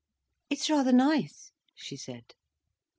[0.49, 2.33] "It's rather nice," she said.